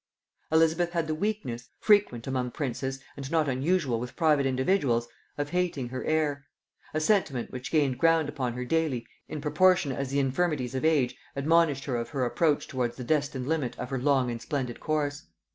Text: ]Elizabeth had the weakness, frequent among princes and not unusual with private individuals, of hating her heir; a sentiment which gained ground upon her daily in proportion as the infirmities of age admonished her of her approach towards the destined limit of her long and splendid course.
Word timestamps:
]Elizabeth 0.51 0.93
had 0.93 1.05
the 1.05 1.13
weakness, 1.13 1.69
frequent 1.79 2.25
among 2.25 2.49
princes 2.49 3.01
and 3.15 3.29
not 3.29 3.47
unusual 3.47 3.99
with 3.99 4.15
private 4.15 4.47
individuals, 4.47 5.07
of 5.37 5.51
hating 5.51 5.89
her 5.89 6.03
heir; 6.05 6.47
a 6.91 6.99
sentiment 6.99 7.51
which 7.51 7.69
gained 7.69 7.99
ground 7.99 8.27
upon 8.27 8.53
her 8.53 8.65
daily 8.65 9.05
in 9.29 9.39
proportion 9.39 9.91
as 9.91 10.09
the 10.09 10.17
infirmities 10.19 10.73
of 10.73 10.83
age 10.83 11.15
admonished 11.35 11.85
her 11.85 11.97
of 11.97 12.09
her 12.09 12.25
approach 12.25 12.67
towards 12.67 12.95
the 12.97 13.03
destined 13.03 13.47
limit 13.47 13.77
of 13.77 13.91
her 13.91 13.99
long 13.99 14.31
and 14.31 14.41
splendid 14.41 14.79
course. 14.79 15.27